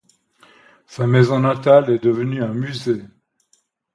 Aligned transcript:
Sa 0.87 1.05
maison 1.05 1.37
natale 1.41 1.91
est 1.91 2.03
devenue 2.03 2.41
un 2.41 2.55
musée. 2.55 3.03